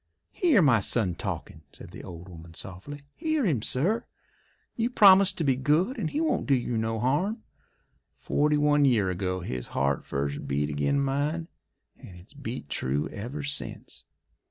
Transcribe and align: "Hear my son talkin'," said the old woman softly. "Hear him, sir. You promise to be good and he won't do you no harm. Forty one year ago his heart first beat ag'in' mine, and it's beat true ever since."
"Hear 0.31 0.63
my 0.63 0.79
son 0.79 1.13
talkin'," 1.13 1.61
said 1.71 1.91
the 1.91 2.03
old 2.03 2.27
woman 2.27 2.55
softly. 2.55 3.03
"Hear 3.13 3.45
him, 3.45 3.61
sir. 3.61 4.07
You 4.75 4.89
promise 4.89 5.31
to 5.33 5.43
be 5.43 5.55
good 5.55 5.99
and 5.99 6.09
he 6.09 6.19
won't 6.19 6.47
do 6.47 6.55
you 6.55 6.75
no 6.75 6.99
harm. 6.99 7.43
Forty 8.15 8.57
one 8.57 8.83
year 8.83 9.11
ago 9.11 9.41
his 9.41 9.67
heart 9.77 10.03
first 10.03 10.47
beat 10.47 10.71
ag'in' 10.71 10.99
mine, 11.01 11.49
and 11.99 12.17
it's 12.19 12.33
beat 12.33 12.67
true 12.67 13.09
ever 13.09 13.43
since." 13.43 14.03